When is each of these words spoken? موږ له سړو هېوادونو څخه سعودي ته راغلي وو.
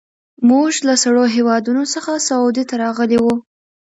موږ 0.49 0.71
له 0.87 0.93
سړو 1.03 1.23
هېوادونو 1.35 1.83
څخه 1.93 2.11
سعودي 2.27 2.63
ته 2.69 2.75
راغلي 2.83 3.17
وو. 3.21 3.35